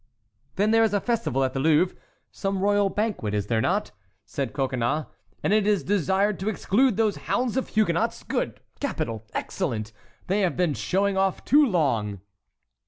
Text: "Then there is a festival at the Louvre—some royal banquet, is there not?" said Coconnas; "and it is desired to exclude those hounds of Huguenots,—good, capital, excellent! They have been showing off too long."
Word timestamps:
"Then 0.55 0.71
there 0.71 0.81
is 0.83 0.95
a 0.95 0.99
festival 0.99 1.43
at 1.43 1.53
the 1.53 1.59
Louvre—some 1.59 2.57
royal 2.57 2.89
banquet, 2.89 3.35
is 3.35 3.45
there 3.45 3.61
not?" 3.61 3.91
said 4.25 4.51
Coconnas; 4.51 5.05
"and 5.43 5.53
it 5.53 5.67
is 5.67 5.83
desired 5.83 6.39
to 6.39 6.49
exclude 6.49 6.97
those 6.97 7.17
hounds 7.29 7.55
of 7.55 7.67
Huguenots,—good, 7.67 8.61
capital, 8.79 9.27
excellent! 9.35 9.93
They 10.25 10.41
have 10.41 10.57
been 10.57 10.73
showing 10.73 11.17
off 11.17 11.45
too 11.45 11.63
long." 11.63 12.19